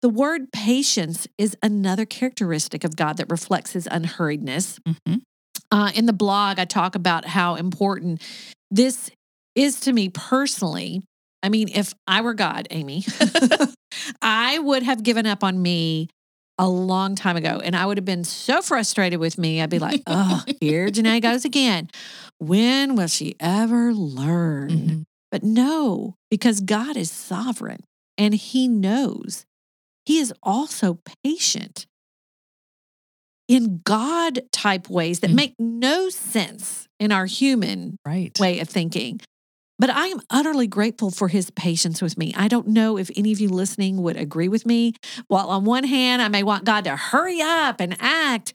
The 0.00 0.08
word 0.08 0.52
patience 0.52 1.26
is 1.36 1.56
another 1.60 2.06
characteristic 2.06 2.84
of 2.84 2.94
God 2.94 3.16
that 3.16 3.28
reflects 3.28 3.72
his 3.72 3.88
unhurriedness. 3.88 4.78
Mhm. 4.86 5.22
Uh, 5.72 5.90
in 5.96 6.06
the 6.06 6.12
blog, 6.12 6.60
I 6.60 6.66
talk 6.66 6.94
about 6.94 7.24
how 7.24 7.56
important 7.56 8.22
this 8.70 9.10
is 9.56 9.80
to 9.80 9.92
me 9.92 10.08
personally. 10.08 11.02
I 11.42 11.48
mean, 11.48 11.68
if 11.74 11.94
I 12.06 12.20
were 12.20 12.34
God, 12.34 12.68
Amy, 12.70 13.04
I 14.22 14.60
would 14.60 14.84
have 14.84 15.02
given 15.02 15.26
up 15.26 15.42
on 15.42 15.60
me 15.60 16.10
a 16.58 16.68
long 16.68 17.16
time 17.16 17.36
ago. 17.36 17.60
And 17.64 17.74
I 17.74 17.86
would 17.86 17.98
have 17.98 18.04
been 18.04 18.22
so 18.22 18.62
frustrated 18.62 19.18
with 19.18 19.36
me. 19.36 19.60
I'd 19.60 19.68
be 19.68 19.80
like, 19.80 20.02
oh, 20.06 20.44
here 20.60 20.88
Janae 20.88 21.20
goes 21.20 21.44
again. 21.44 21.88
When 22.38 22.94
will 22.94 23.08
she 23.08 23.34
ever 23.40 23.92
learn? 23.92 24.70
Mhm. 24.70 25.04
But 25.30 25.42
no, 25.42 26.14
because 26.30 26.60
God 26.60 26.96
is 26.96 27.10
sovereign 27.10 27.80
and 28.16 28.34
he 28.34 28.66
knows. 28.68 29.44
He 30.06 30.18
is 30.18 30.32
also 30.42 31.00
patient 31.22 31.86
in 33.46 33.80
God 33.84 34.42
type 34.52 34.88
ways 34.90 35.20
that 35.20 35.30
Mm. 35.30 35.34
make 35.34 35.54
no 35.58 36.08
sense 36.10 36.86
in 36.98 37.12
our 37.12 37.26
human 37.26 37.96
Right. 38.04 38.38
way 38.38 38.60
of 38.60 38.68
thinking. 38.68 39.20
But 39.80 39.90
I 39.90 40.08
am 40.08 40.20
utterly 40.28 40.66
grateful 40.66 41.10
for 41.12 41.28
his 41.28 41.50
patience 41.50 42.02
with 42.02 42.18
me. 42.18 42.34
I 42.36 42.48
don't 42.48 42.66
know 42.66 42.98
if 42.98 43.10
any 43.14 43.30
of 43.32 43.38
you 43.40 43.48
listening 43.48 44.02
would 44.02 44.16
agree 44.16 44.48
with 44.48 44.66
me. 44.66 44.94
While 45.28 45.50
on 45.50 45.64
one 45.64 45.84
hand, 45.84 46.20
I 46.20 46.28
may 46.28 46.42
want 46.42 46.64
God 46.64 46.82
to 46.84 46.96
hurry 46.96 47.40
up 47.40 47.80
and 47.80 47.96
act, 48.00 48.54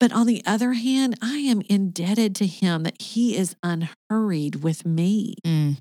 but 0.00 0.12
on 0.12 0.26
the 0.26 0.42
other 0.46 0.72
hand, 0.72 1.16
I 1.20 1.38
am 1.38 1.60
indebted 1.68 2.34
to 2.36 2.46
him 2.46 2.84
that 2.84 3.02
he 3.02 3.36
is 3.36 3.54
unhurried 3.62 4.56
with 4.62 4.86
me. 4.86 5.34
Mm. 5.44 5.76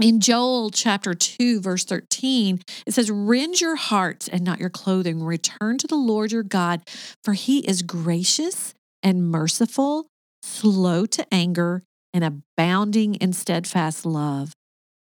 In 0.00 0.20
Joel 0.20 0.70
chapter 0.70 1.12
2, 1.12 1.60
verse 1.60 1.84
13, 1.84 2.62
it 2.86 2.94
says, 2.94 3.10
Rend 3.10 3.60
your 3.60 3.76
hearts 3.76 4.28
and 4.28 4.42
not 4.42 4.58
your 4.58 4.70
clothing. 4.70 5.22
Return 5.22 5.76
to 5.76 5.86
the 5.86 5.94
Lord 5.94 6.32
your 6.32 6.42
God, 6.42 6.80
for 7.22 7.34
he 7.34 7.58
is 7.60 7.82
gracious 7.82 8.72
and 9.02 9.30
merciful, 9.30 10.06
slow 10.42 11.04
to 11.04 11.26
anger, 11.32 11.82
and 12.14 12.24
abounding 12.24 13.16
in 13.16 13.34
steadfast 13.34 14.06
love. 14.06 14.52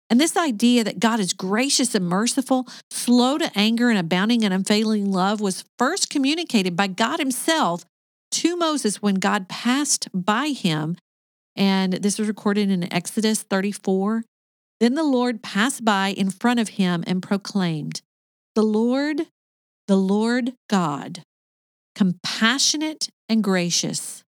And 0.09 0.19
this 0.19 0.35
idea 0.35 0.83
that 0.83 0.99
God 0.99 1.21
is 1.21 1.31
gracious 1.31 1.95
and 1.95 2.05
merciful, 2.05 2.67
slow 2.91 3.37
to 3.37 3.49
anger, 3.55 3.89
and 3.89 3.97
abounding 3.97 4.43
in 4.43 4.51
unfailing 4.51 5.11
love 5.11 5.39
was 5.39 5.63
first 5.77 6.09
communicated 6.09 6.75
by 6.75 6.87
God 6.87 7.19
Himself 7.19 7.85
to 8.31 8.57
Moses 8.57 9.01
when 9.01 9.15
God 9.15 9.47
passed 9.47 10.09
by 10.13 10.49
him. 10.49 10.97
And 11.55 11.93
this 11.93 12.19
was 12.19 12.27
recorded 12.27 12.69
in 12.69 12.91
Exodus 12.93 13.43
34. 13.43 14.23
Then 14.79 14.95
the 14.95 15.03
Lord 15.03 15.43
passed 15.43 15.83
by 15.83 16.09
in 16.09 16.29
front 16.29 16.59
of 16.59 16.69
him 16.69 17.03
and 17.05 17.21
proclaimed, 17.21 18.01
The 18.55 18.63
Lord, 18.63 19.27
the 19.87 19.97
Lord 19.97 20.53
God, 20.69 21.23
compassionate 21.95 23.09
and 23.27 23.43
gracious, 23.43 24.23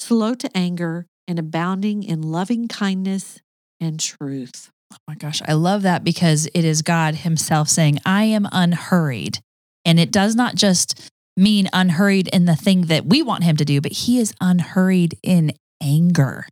slow 0.00 0.34
to 0.34 0.50
anger, 0.56 1.06
and 1.28 1.38
abounding 1.38 2.02
in 2.02 2.22
loving 2.22 2.66
kindness 2.66 3.38
and 3.78 4.00
truth. 4.00 4.70
Oh 4.92 4.96
my 5.06 5.14
gosh. 5.14 5.40
I 5.46 5.52
love 5.52 5.82
that 5.82 6.02
because 6.02 6.48
it 6.52 6.64
is 6.64 6.82
God 6.82 7.14
Himself 7.16 7.68
saying, 7.68 7.98
I 8.04 8.24
am 8.24 8.48
unhurried. 8.50 9.38
And 9.84 10.00
it 10.00 10.10
does 10.10 10.34
not 10.34 10.56
just 10.56 11.10
mean 11.36 11.68
unhurried 11.72 12.28
in 12.28 12.44
the 12.44 12.56
thing 12.56 12.82
that 12.82 13.06
we 13.06 13.22
want 13.22 13.44
Him 13.44 13.56
to 13.56 13.64
do, 13.64 13.80
but 13.80 13.92
He 13.92 14.18
is 14.18 14.34
unhurried 14.40 15.16
in 15.22 15.52
anger. 15.80 16.46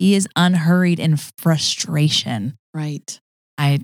He 0.00 0.14
is 0.14 0.26
unhurried 0.34 0.98
in 0.98 1.18
frustration. 1.18 2.56
Right. 2.72 3.20
I 3.58 3.80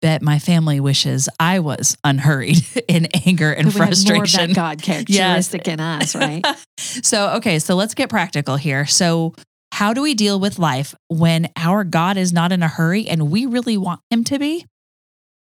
bet 0.00 0.22
my 0.22 0.38
family 0.38 0.78
wishes 0.78 1.28
I 1.40 1.58
was 1.58 1.96
unhurried 2.04 2.64
in 2.88 3.08
anger 3.26 3.50
and 3.50 3.66
we 3.66 3.72
have 3.72 3.78
more 3.78 3.88
of 3.88 3.88
frustration. 3.88 4.50
that 4.50 4.54
God 4.54 4.82
characteristic 4.84 5.66
in 5.66 5.80
us, 5.80 6.14
right? 6.14 6.46
so, 6.78 7.30
okay, 7.30 7.58
so 7.58 7.74
let's 7.74 7.94
get 7.94 8.08
practical 8.08 8.54
here. 8.54 8.86
So, 8.86 9.34
how 9.72 9.92
do 9.92 10.02
we 10.02 10.14
deal 10.14 10.38
with 10.38 10.60
life 10.60 10.94
when 11.08 11.48
our 11.56 11.82
God 11.82 12.16
is 12.16 12.32
not 12.32 12.52
in 12.52 12.62
a 12.62 12.68
hurry 12.68 13.08
and 13.08 13.28
we 13.32 13.46
really 13.46 13.76
want 13.76 14.00
him 14.10 14.22
to 14.24 14.38
be? 14.38 14.64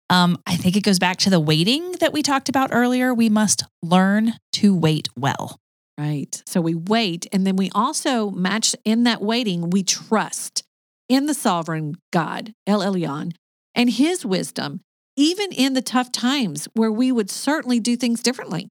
Um, 0.09 0.39
I 0.47 0.55
think 0.55 0.77
it 0.77 0.85
goes 0.85 1.01
back 1.01 1.17
to 1.19 1.31
the 1.31 1.41
waiting 1.41 1.93
that 1.99 2.13
we 2.13 2.23
talked 2.23 2.49
about 2.49 2.69
earlier. 2.71 3.13
We 3.13 3.29
must 3.29 3.65
learn 3.83 4.35
to 4.55 4.77
wait 4.77 5.09
well. 5.17 5.59
Right. 5.99 6.43
So 6.47 6.61
we 6.61 6.75
wait. 6.75 7.27
And 7.33 7.47
then 7.47 7.57
we 7.57 7.71
also 7.75 8.31
match 8.31 8.75
in 8.85 9.05
that 9.05 9.21
waiting, 9.21 9.71
we 9.71 9.83
trust 9.83 10.63
in 11.09 11.27
the 11.27 11.35
sovereign 11.35 11.97
God, 12.13 12.53
El 12.67 12.81
Elyon, 12.81 13.33
and 13.75 13.91
his 13.91 14.25
wisdom, 14.25 14.81
even 15.17 15.53
in 15.53 15.75
the 15.75 15.83
tough 15.83 16.11
times 16.11 16.69
where 16.75 16.93
we 16.93 17.13
would 17.13 17.31
certainly 17.31 17.81
do 17.81 17.97
things 17.97 18.23
differently. 18.23 18.69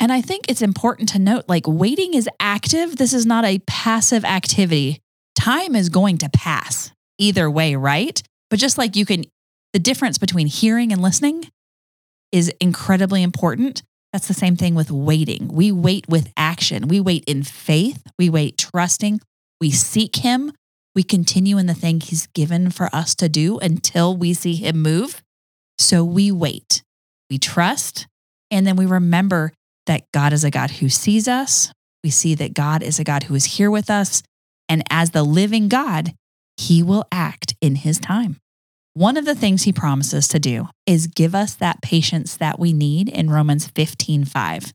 And 0.00 0.12
I 0.12 0.20
think 0.20 0.46
it's 0.48 0.62
important 0.62 1.08
to 1.10 1.18
note 1.18 1.44
like 1.48 1.64
waiting 1.66 2.14
is 2.14 2.28
active. 2.38 2.96
This 2.96 3.12
is 3.12 3.26
not 3.26 3.44
a 3.44 3.60
passive 3.66 4.24
activity. 4.24 5.00
Time 5.34 5.74
is 5.74 5.88
going 5.88 6.18
to 6.18 6.28
pass 6.28 6.92
either 7.18 7.50
way, 7.50 7.74
right? 7.74 8.22
But 8.50 8.58
just 8.58 8.78
like 8.78 8.96
you 8.96 9.06
can, 9.06 9.24
the 9.72 9.78
difference 9.78 10.18
between 10.18 10.46
hearing 10.46 10.92
and 10.92 11.02
listening 11.02 11.50
is 12.32 12.52
incredibly 12.60 13.22
important. 13.22 13.82
That's 14.12 14.28
the 14.28 14.34
same 14.34 14.56
thing 14.56 14.74
with 14.74 14.90
waiting. 14.90 15.48
We 15.48 15.70
wait 15.70 16.08
with 16.08 16.32
action, 16.36 16.88
we 16.88 17.00
wait 17.00 17.24
in 17.26 17.42
faith, 17.42 18.02
we 18.18 18.30
wait 18.30 18.56
trusting, 18.56 19.20
we 19.60 19.70
seek 19.70 20.16
Him, 20.16 20.52
we 20.94 21.02
continue 21.02 21.58
in 21.58 21.66
the 21.66 21.74
thing 21.74 22.00
He's 22.00 22.26
given 22.28 22.70
for 22.70 22.88
us 22.92 23.14
to 23.16 23.28
do 23.28 23.58
until 23.58 24.16
we 24.16 24.32
see 24.32 24.54
Him 24.54 24.80
move. 24.80 25.22
So 25.78 26.04
we 26.04 26.32
wait, 26.32 26.82
we 27.30 27.38
trust, 27.38 28.06
and 28.50 28.66
then 28.66 28.76
we 28.76 28.86
remember 28.86 29.52
that 29.86 30.04
God 30.12 30.32
is 30.32 30.44
a 30.44 30.50
God 30.50 30.70
who 30.70 30.88
sees 30.88 31.28
us. 31.28 31.72
We 32.04 32.10
see 32.10 32.34
that 32.36 32.54
God 32.54 32.82
is 32.82 32.98
a 32.98 33.04
God 33.04 33.24
who 33.24 33.34
is 33.34 33.44
here 33.44 33.70
with 33.70 33.90
us. 33.90 34.22
And 34.68 34.82
as 34.90 35.10
the 35.10 35.22
living 35.22 35.68
God, 35.68 36.14
he 36.56 36.82
will 36.82 37.04
act 37.10 37.54
in 37.60 37.76
his 37.76 37.98
time. 37.98 38.38
One 38.98 39.16
of 39.16 39.24
the 39.24 39.36
things 39.36 39.62
he 39.62 39.72
promises 39.72 40.26
to 40.26 40.40
do 40.40 40.70
is 40.84 41.06
give 41.06 41.32
us 41.32 41.54
that 41.54 41.80
patience 41.82 42.36
that 42.38 42.58
we 42.58 42.72
need 42.72 43.08
in 43.08 43.30
Romans 43.30 43.68
15 43.68 44.24
5. 44.24 44.72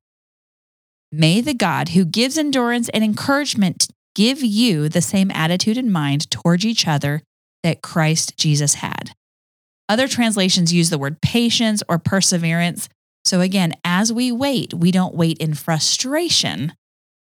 May 1.11 1.41
the 1.41 1.53
God 1.53 1.89
who 1.89 2.05
gives 2.05 2.37
endurance 2.37 2.87
and 2.93 3.03
encouragement 3.03 3.89
give 4.15 4.41
you 4.41 4.87
the 4.87 5.01
same 5.01 5.29
attitude 5.31 5.77
and 5.77 5.91
mind 5.91 6.31
towards 6.31 6.65
each 6.65 6.87
other 6.87 7.21
that 7.63 7.81
Christ 7.81 8.37
Jesus 8.37 8.75
had. 8.75 9.11
Other 9.89 10.07
translations 10.07 10.71
use 10.71 10.89
the 10.89 10.97
word 10.97 11.19
patience 11.19 11.83
or 11.89 11.99
perseverance. 11.99 12.87
So, 13.25 13.41
again, 13.41 13.73
as 13.83 14.13
we 14.13 14.31
wait, 14.31 14.73
we 14.73 14.93
don't 14.93 15.15
wait 15.15 15.37
in 15.39 15.53
frustration, 15.53 16.71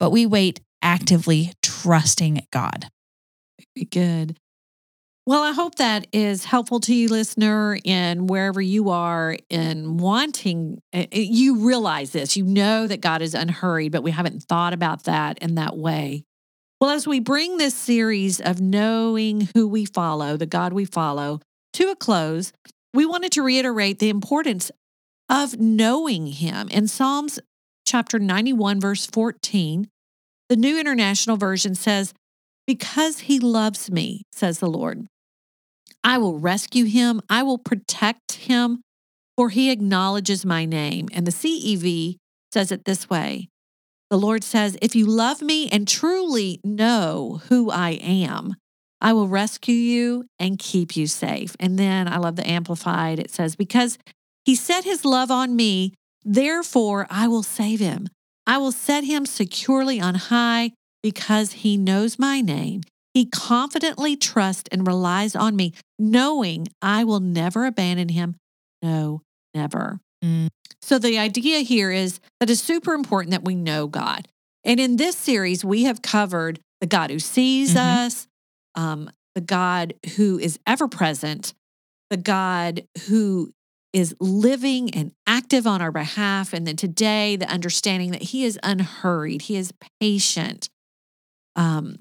but 0.00 0.08
we 0.08 0.24
wait 0.24 0.62
actively 0.80 1.52
trusting 1.62 2.46
God. 2.50 2.86
Very 3.76 3.84
good. 3.84 4.38
Well, 5.28 5.42
I 5.42 5.52
hope 5.52 5.74
that 5.74 6.06
is 6.10 6.46
helpful 6.46 6.80
to 6.80 6.94
you, 6.94 7.10
listener, 7.10 7.78
in 7.84 8.28
wherever 8.28 8.62
you 8.62 8.88
are 8.88 9.36
in 9.50 9.98
wanting, 9.98 10.80
eh, 10.94 11.04
eh, 11.12 11.26
you 11.28 11.66
realize 11.66 12.12
this. 12.12 12.34
You 12.34 12.44
know 12.44 12.86
that 12.86 13.02
God 13.02 13.20
is 13.20 13.34
unhurried, 13.34 13.92
but 13.92 14.02
we 14.02 14.10
haven't 14.10 14.44
thought 14.44 14.72
about 14.72 15.04
that 15.04 15.36
in 15.40 15.56
that 15.56 15.76
way. 15.76 16.24
Well, 16.80 16.88
as 16.88 17.06
we 17.06 17.20
bring 17.20 17.58
this 17.58 17.74
series 17.74 18.40
of 18.40 18.62
knowing 18.62 19.50
who 19.52 19.68
we 19.68 19.84
follow, 19.84 20.38
the 20.38 20.46
God 20.46 20.72
we 20.72 20.86
follow, 20.86 21.40
to 21.74 21.90
a 21.90 21.94
close, 21.94 22.54
we 22.94 23.04
wanted 23.04 23.30
to 23.32 23.42
reiterate 23.42 23.98
the 23.98 24.08
importance 24.08 24.70
of 25.28 25.60
knowing 25.60 26.28
Him. 26.28 26.68
In 26.68 26.88
Psalms 26.88 27.38
chapter 27.84 28.18
91, 28.18 28.80
verse 28.80 29.04
14, 29.04 29.90
the 30.48 30.56
New 30.56 30.80
International 30.80 31.36
Version 31.36 31.74
says, 31.74 32.14
Because 32.66 33.18
He 33.18 33.38
loves 33.38 33.90
me, 33.90 34.22
says 34.32 34.60
the 34.60 34.70
Lord, 34.70 35.06
I 36.04 36.18
will 36.18 36.38
rescue 36.38 36.84
Him, 36.84 37.20
I 37.28 37.42
will 37.42 37.58
protect 37.58 38.32
Him, 38.32 38.82
for 39.36 39.50
He 39.50 39.70
acknowledges 39.70 40.44
my 40.44 40.64
name. 40.64 41.08
And 41.12 41.26
the 41.26 41.32
CEV 41.32 42.16
says 42.52 42.72
it 42.72 42.84
this 42.84 43.10
way 43.10 43.48
the 44.10 44.18
Lord 44.18 44.42
says, 44.42 44.76
If 44.80 44.96
you 44.96 45.06
love 45.06 45.42
me 45.42 45.68
and 45.68 45.86
truly 45.86 46.60
know 46.64 47.42
who 47.48 47.70
I 47.70 47.90
am, 47.90 48.54
I 49.00 49.12
will 49.12 49.28
rescue 49.28 49.74
you 49.74 50.24
and 50.38 50.58
keep 50.58 50.96
you 50.96 51.06
safe. 51.06 51.54
And 51.60 51.78
then 51.78 52.08
I 52.08 52.16
love 52.16 52.36
the 52.36 52.48
Amplified. 52.48 53.18
It 53.18 53.30
says, 53.30 53.54
Because 53.54 53.98
he 54.44 54.54
set 54.54 54.84
his 54.84 55.04
love 55.04 55.30
on 55.30 55.54
me, 55.54 55.94
therefore 56.24 57.06
I 57.10 57.28
will 57.28 57.42
save 57.42 57.80
him. 57.80 58.08
I 58.46 58.56
will 58.56 58.72
set 58.72 59.04
him 59.04 59.26
securely 59.26 60.00
on 60.00 60.14
high 60.14 60.72
because 61.02 61.52
he 61.52 61.76
knows 61.76 62.18
my 62.18 62.40
name. 62.40 62.80
He 63.14 63.26
confidently 63.26 64.16
trusts 64.16 64.68
and 64.70 64.86
relies 64.86 65.34
on 65.34 65.56
me, 65.56 65.72
knowing 65.98 66.68
I 66.82 67.04
will 67.04 67.20
never 67.20 67.66
abandon 67.66 68.10
him. 68.10 68.36
No, 68.82 69.22
never. 69.54 69.98
Mm. 70.24 70.48
So 70.82 70.98
the 70.98 71.18
idea 71.18 71.60
here 71.60 71.90
is 71.90 72.20
that 72.40 72.50
it's 72.50 72.62
super 72.62 72.94
important 72.94 73.32
that 73.32 73.44
we 73.44 73.54
know 73.54 73.86
God. 73.86 74.28
And 74.64 74.78
in 74.78 74.96
this 74.96 75.16
series, 75.16 75.64
we 75.64 75.84
have 75.84 76.02
covered 76.02 76.60
the 76.80 76.86
God 76.86 77.10
who 77.10 77.18
sees 77.18 77.74
Mhm. 77.74 78.06
us, 78.06 78.28
um, 78.74 79.10
the 79.34 79.40
God 79.40 79.94
who 80.16 80.38
is 80.38 80.58
ever 80.66 80.88
present, 80.88 81.54
the 82.10 82.16
God 82.16 82.86
who 83.06 83.52
is 83.92 84.14
living 84.20 84.90
and 84.90 85.12
active 85.26 85.66
on 85.66 85.80
our 85.80 85.90
behalf. 85.92 86.52
And 86.52 86.66
then 86.66 86.76
today, 86.76 87.36
the 87.36 87.48
understanding 87.50 88.10
that 88.10 88.22
He 88.22 88.44
is 88.44 88.58
unhurried, 88.62 89.42
He 89.42 89.56
is 89.56 89.72
patient. 90.00 90.68
Um, 91.56 91.96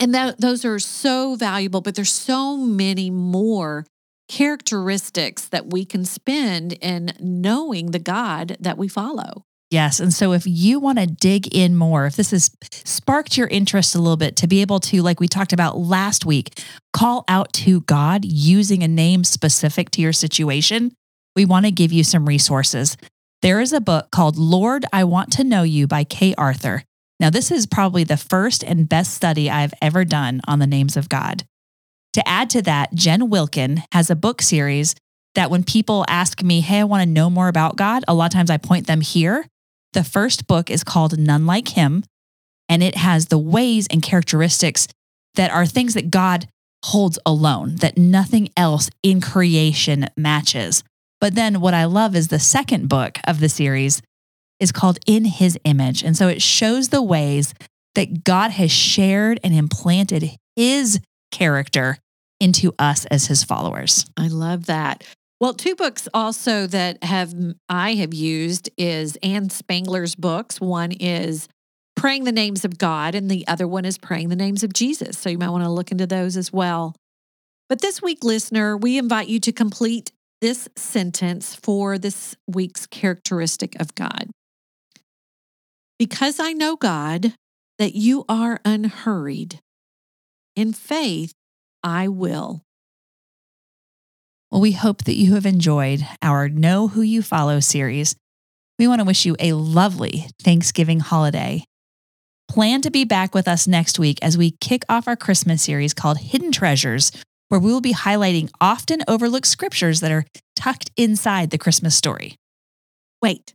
And 0.00 0.14
that, 0.14 0.40
those 0.40 0.64
are 0.64 0.78
so 0.78 1.34
valuable, 1.34 1.80
but 1.80 1.94
there's 1.94 2.12
so 2.12 2.56
many 2.56 3.10
more 3.10 3.86
characteristics 4.28 5.48
that 5.48 5.70
we 5.70 5.84
can 5.84 6.04
spend 6.04 6.74
in 6.74 7.12
knowing 7.18 7.90
the 7.90 7.98
God 7.98 8.56
that 8.60 8.76
we 8.78 8.88
follow. 8.88 9.44
Yes. 9.70 10.00
And 10.00 10.14
so 10.14 10.32
if 10.32 10.44
you 10.46 10.80
want 10.80 10.98
to 10.98 11.06
dig 11.06 11.54
in 11.54 11.76
more, 11.76 12.06
if 12.06 12.16
this 12.16 12.30
has 12.30 12.50
sparked 12.70 13.36
your 13.36 13.48
interest 13.48 13.94
a 13.94 13.98
little 13.98 14.16
bit 14.16 14.34
to 14.36 14.46
be 14.46 14.62
able 14.62 14.80
to, 14.80 15.02
like 15.02 15.20
we 15.20 15.28
talked 15.28 15.52
about 15.52 15.76
last 15.76 16.24
week, 16.24 16.58
call 16.94 17.24
out 17.28 17.52
to 17.54 17.82
God 17.82 18.24
using 18.24 18.82
a 18.82 18.88
name 18.88 19.24
specific 19.24 19.90
to 19.90 20.00
your 20.00 20.14
situation, 20.14 20.92
we 21.36 21.44
want 21.44 21.66
to 21.66 21.72
give 21.72 21.92
you 21.92 22.02
some 22.02 22.26
resources. 22.26 22.96
There 23.42 23.60
is 23.60 23.72
a 23.74 23.80
book 23.80 24.10
called 24.10 24.36
Lord, 24.38 24.86
I 24.92 25.04
Want 25.04 25.32
to 25.34 25.44
Know 25.44 25.62
You 25.64 25.86
by 25.86 26.04
Kay 26.04 26.34
Arthur. 26.36 26.82
Now, 27.20 27.30
this 27.30 27.50
is 27.50 27.66
probably 27.66 28.04
the 28.04 28.16
first 28.16 28.62
and 28.62 28.88
best 28.88 29.14
study 29.14 29.50
I've 29.50 29.74
ever 29.82 30.04
done 30.04 30.40
on 30.46 30.58
the 30.58 30.66
names 30.66 30.96
of 30.96 31.08
God. 31.08 31.44
To 32.14 32.26
add 32.28 32.50
to 32.50 32.62
that, 32.62 32.94
Jen 32.94 33.28
Wilkin 33.28 33.82
has 33.92 34.10
a 34.10 34.16
book 34.16 34.40
series 34.40 34.94
that 35.34 35.50
when 35.50 35.64
people 35.64 36.04
ask 36.08 36.42
me, 36.42 36.60
Hey, 36.60 36.80
I 36.80 36.84
want 36.84 37.02
to 37.02 37.08
know 37.08 37.28
more 37.28 37.48
about 37.48 37.76
God, 37.76 38.04
a 38.08 38.14
lot 38.14 38.26
of 38.26 38.32
times 38.32 38.50
I 38.50 38.56
point 38.56 38.86
them 38.86 39.00
here 39.00 39.46
the 39.92 40.04
first 40.04 40.46
book 40.46 40.70
is 40.70 40.84
called 40.84 41.18
None 41.18 41.46
Like 41.46 41.68
Him, 41.68 42.04
and 42.68 42.82
it 42.82 42.94
has 42.96 43.26
the 43.26 43.38
ways 43.38 43.86
and 43.90 44.02
characteristics 44.02 44.86
that 45.34 45.50
are 45.50 45.66
things 45.66 45.94
that 45.94 46.10
God 46.10 46.46
holds 46.84 47.18
alone, 47.24 47.76
that 47.76 47.96
nothing 47.96 48.50
else 48.56 48.90
in 49.02 49.20
creation 49.20 50.06
matches. 50.16 50.84
But 51.20 51.34
then 51.34 51.60
what 51.60 51.74
I 51.74 51.86
love 51.86 52.14
is 52.14 52.28
the 52.28 52.38
second 52.38 52.88
book 52.88 53.18
of 53.24 53.40
the 53.40 53.48
series 53.48 54.02
is 54.60 54.72
called 54.72 54.98
In 55.06 55.24
His 55.24 55.58
Image. 55.64 56.02
And 56.02 56.16
so 56.16 56.28
it 56.28 56.42
shows 56.42 56.88
the 56.88 57.02
ways 57.02 57.54
that 57.94 58.24
God 58.24 58.50
has 58.52 58.70
shared 58.70 59.40
and 59.42 59.54
implanted 59.54 60.36
his 60.56 61.00
character 61.30 61.98
into 62.40 62.74
us 62.78 63.04
as 63.06 63.26
his 63.26 63.44
followers. 63.44 64.06
I 64.16 64.28
love 64.28 64.66
that. 64.66 65.04
Well, 65.40 65.54
two 65.54 65.76
books 65.76 66.08
also 66.12 66.66
that 66.68 67.02
have 67.04 67.32
I 67.68 67.94
have 67.94 68.12
used 68.12 68.70
is 68.76 69.16
Ann 69.22 69.50
Spangler's 69.50 70.14
books. 70.14 70.60
One 70.60 70.92
is 70.92 71.48
Praying 71.94 72.24
the 72.24 72.32
Names 72.32 72.64
of 72.64 72.78
God, 72.78 73.14
and 73.14 73.30
the 73.30 73.46
other 73.46 73.66
one 73.66 73.84
is 73.84 73.98
Praying 73.98 74.28
the 74.28 74.36
Names 74.36 74.62
of 74.62 74.72
Jesus. 74.72 75.18
So 75.18 75.30
you 75.30 75.38
might 75.38 75.50
want 75.50 75.64
to 75.64 75.70
look 75.70 75.92
into 75.92 76.06
those 76.06 76.36
as 76.36 76.52
well. 76.52 76.94
But 77.68 77.80
this 77.80 78.00
week, 78.00 78.24
listener, 78.24 78.76
we 78.76 78.98
invite 78.98 79.28
you 79.28 79.40
to 79.40 79.52
complete 79.52 80.12
this 80.40 80.68
sentence 80.76 81.54
for 81.54 81.98
this 81.98 82.36
week's 82.46 82.86
characteristic 82.86 83.80
of 83.80 83.94
God. 83.94 84.28
Because 85.98 86.38
I 86.38 86.52
know, 86.52 86.76
God, 86.76 87.34
that 87.78 87.94
you 87.94 88.24
are 88.28 88.60
unhurried, 88.64 89.60
in 90.54 90.72
faith, 90.72 91.32
I 91.82 92.08
will. 92.08 92.62
Well, 94.50 94.60
we 94.60 94.72
hope 94.72 95.04
that 95.04 95.16
you 95.16 95.34
have 95.34 95.44
enjoyed 95.44 96.06
our 96.22 96.48
Know 96.48 96.88
Who 96.88 97.02
You 97.02 97.20
Follow 97.20 97.60
series. 97.60 98.16
We 98.78 98.88
want 98.88 99.00
to 99.00 99.04
wish 99.04 99.26
you 99.26 99.36
a 99.38 99.52
lovely 99.52 100.26
Thanksgiving 100.42 101.00
holiday. 101.00 101.64
Plan 102.48 102.80
to 102.82 102.90
be 102.90 103.04
back 103.04 103.34
with 103.34 103.46
us 103.46 103.66
next 103.66 103.98
week 103.98 104.18
as 104.22 104.38
we 104.38 104.52
kick 104.60 104.84
off 104.88 105.06
our 105.06 105.16
Christmas 105.16 105.62
series 105.62 105.94
called 105.94 106.18
Hidden 106.18 106.52
Treasures, 106.52 107.12
where 107.48 107.60
we 107.60 107.72
will 107.72 107.80
be 107.80 107.92
highlighting 107.92 108.50
often 108.60 109.02
overlooked 109.06 109.46
scriptures 109.46 110.00
that 110.00 110.12
are 110.12 110.24
tucked 110.56 110.90
inside 110.96 111.50
the 111.50 111.58
Christmas 111.58 111.94
story. 111.94 112.36
Wait, 113.20 113.52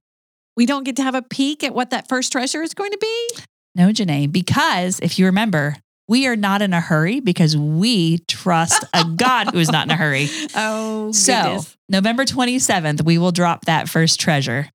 we 0.55 0.65
don't 0.65 0.83
get 0.83 0.95
to 0.97 1.03
have 1.03 1.15
a 1.15 1.21
peek 1.21 1.63
at 1.63 1.73
what 1.73 1.89
that 1.89 2.07
first 2.07 2.31
treasure 2.31 2.61
is 2.61 2.73
going 2.73 2.91
to 2.91 2.97
be? 2.97 3.29
No, 3.75 3.89
Janae, 3.89 4.31
because 4.31 4.99
if 4.99 5.17
you 5.17 5.25
remember, 5.25 5.77
we 6.07 6.27
are 6.27 6.35
not 6.35 6.61
in 6.61 6.73
a 6.73 6.81
hurry 6.81 7.19
because 7.19 7.57
we 7.57 8.19
trust 8.27 8.83
a 8.93 9.05
God 9.15 9.51
who 9.51 9.59
is 9.59 9.71
not 9.71 9.87
in 9.87 9.91
a 9.91 9.95
hurry. 9.95 10.27
Oh, 10.55 11.11
so 11.11 11.33
goodness. 11.33 11.77
November 11.89 12.25
27th, 12.25 13.03
we 13.03 13.17
will 13.17 13.31
drop 13.31 13.65
that 13.65 13.89
first 13.89 14.19
treasure. 14.19 14.69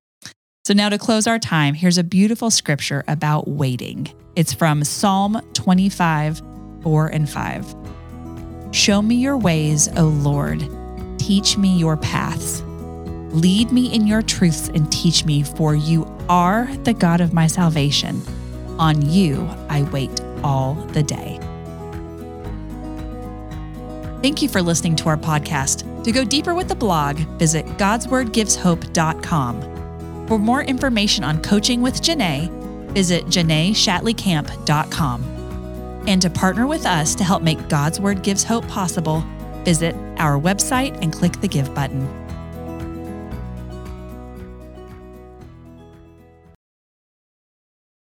So 0.65 0.73
now 0.73 0.89
to 0.89 0.97
close 0.97 1.27
our 1.27 1.39
time, 1.39 1.73
here's 1.73 1.97
a 1.97 2.03
beautiful 2.03 2.51
scripture 2.51 3.03
about 3.07 3.47
waiting. 3.47 4.07
It's 4.35 4.53
from 4.53 4.83
Psalm 4.83 5.41
25, 5.53 6.41
4 6.83 7.07
and 7.07 7.29
5. 7.29 7.75
Show 8.71 9.01
me 9.01 9.15
your 9.15 9.37
ways, 9.37 9.89
O 9.97 10.05
Lord. 10.05 10.67
Teach 11.17 11.57
me 11.57 11.77
your 11.77 11.97
paths. 11.97 12.63
Lead 13.31 13.71
me 13.71 13.93
in 13.93 14.07
your 14.07 14.21
truths 14.21 14.69
and 14.69 14.91
teach 14.91 15.25
me, 15.25 15.43
for 15.43 15.75
you 15.75 16.07
are 16.29 16.69
the 16.83 16.93
God 16.93 17.21
of 17.21 17.33
my 17.33 17.47
salvation. 17.47 18.21
On 18.79 19.01
you 19.01 19.47
I 19.69 19.83
wait 19.83 20.21
all 20.43 20.73
the 20.73 21.03
day. 21.03 21.39
Thank 24.21 24.41
you 24.41 24.49
for 24.49 24.61
listening 24.61 24.97
to 24.97 25.07
our 25.09 25.17
podcast. 25.17 26.03
To 26.03 26.11
go 26.11 26.25
deeper 26.25 26.53
with 26.53 26.67
the 26.67 26.75
blog, 26.75 27.17
visit 27.37 27.65
godswordgiveshope.com. 27.77 30.27
For 30.27 30.37
more 30.37 30.61
information 30.63 31.23
on 31.23 31.41
coaching 31.41 31.81
with 31.81 32.01
Janae, 32.01 32.49
visit 32.91 33.25
janaeshatleycamp.com. 33.27 35.23
And 36.07 36.21
to 36.21 36.29
partner 36.29 36.67
with 36.67 36.85
us 36.85 37.15
to 37.15 37.23
help 37.23 37.41
make 37.43 37.69
God's 37.69 37.99
Word 37.99 38.21
Gives 38.23 38.43
Hope 38.43 38.67
possible, 38.67 39.23
visit 39.63 39.95
our 40.17 40.39
website 40.39 41.01
and 41.01 41.11
click 41.13 41.39
the 41.39 41.47
Give 41.47 41.73
button. 41.73 42.18